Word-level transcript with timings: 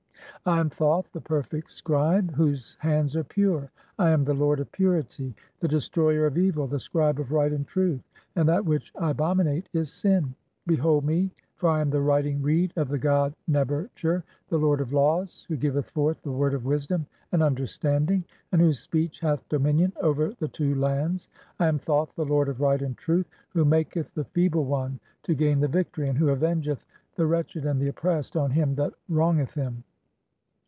"I 0.43 0.57
am 0.59 0.71
Thoth, 0.71 1.11
the 1.11 1.21
perfect 1.21 1.69
scribe, 1.69 2.31
whose 2.33 2.75
hands 2.79 3.15
are 3.15 3.23
pure. 3.23 3.69
I 3.99 4.09
am 4.09 4.23
"the 4.23 4.33
lord 4.33 4.59
of 4.59 4.71
purity, 4.71 5.35
the 5.59 5.67
destroyer 5.67 6.25
of 6.25 6.35
evil, 6.35 6.65
the 6.65 6.79
scribe 6.79 7.19
of 7.19 7.31
right 7.31 7.51
"and 7.53 7.67
truth, 7.67 8.01
and 8.35 8.49
that 8.49 8.65
which 8.65 8.91
I 8.99 9.11
abominate 9.11 9.67
is 9.71 9.91
(42) 9.93 9.93
sin. 10.25 10.35
Behold 10.65 11.05
"me, 11.05 11.29
for 11.57 11.69
I 11.69 11.79
am 11.79 11.91
the 11.91 12.01
writing 12.01 12.41
reed 12.41 12.73
of 12.75 12.87
the 12.87 12.97
god 12.97 13.35
Neb 13.47 13.69
er 13.69 13.89
tcher, 13.95 14.23
the 14.49 14.57
"lord 14.57 14.81
of 14.81 14.91
laws, 14.91 15.45
who 15.47 15.55
giveth 15.55 15.91
forth 15.91 16.19
the 16.23 16.31
word 16.31 16.55
of 16.55 16.65
wisdom 16.65 17.05
and 17.31 17.43
under 17.43 17.67
standing, 17.67 18.23
and 18.51 18.59
whose 18.59 18.79
speech 18.79 19.19
hath 19.19 19.47
dominion 19.47 19.93
over 20.01 20.33
the 20.39 20.47
two 20.47 20.73
lands. 20.73 21.29
"I 21.59 21.67
am 21.67 21.77
(43) 21.77 21.85
Thoth, 21.85 22.15
the 22.15 22.25
lord 22.25 22.49
of 22.49 22.61
right 22.61 22.81
and 22.81 22.97
truth, 22.97 23.27
who 23.49 23.63
maketh 23.63 24.15
"the 24.15 24.25
feeble 24.25 24.65
one 24.65 24.99
to 25.21 25.35
gain 25.35 25.59
the 25.59 25.67
victory, 25.67 26.09
and 26.09 26.17
who 26.17 26.29
avengeth 26.31 26.83
the 27.15 27.27
"wretched 27.27 27.63
and 27.63 27.79
the 27.79 27.89
oppressed 27.89 28.35
on 28.35 28.49
him 28.49 28.73
that 28.73 28.95
wrongeth 29.07 29.53
him. 29.53 29.83